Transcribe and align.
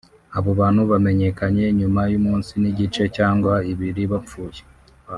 Abo 0.37 0.51
bantu 0.59 0.81
bamenyekanye 0.91 1.65
nyuma 1.79 2.01
y’umunsi 2.11 2.51
n’igice 2.61 3.03
cyangwa 3.17 3.53
ibiri 3.71 4.03
bapfuye 4.11 4.61